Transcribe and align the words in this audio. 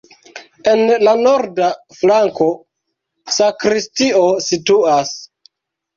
En 0.71 0.79
la 1.07 1.13
norda 1.25 1.67
flanko 1.99 2.47
sakristio 3.37 4.25
situas. 4.49 5.17